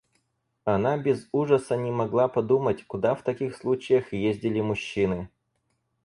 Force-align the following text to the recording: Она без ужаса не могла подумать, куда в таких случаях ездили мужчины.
Она 0.63 0.97
без 0.97 1.29
ужаса 1.31 1.77
не 1.77 1.91
могла 1.91 2.27
подумать, 2.27 2.87
куда 2.87 3.13
в 3.13 3.21
таких 3.21 3.55
случаях 3.55 4.13
ездили 4.13 4.59
мужчины. 4.59 5.29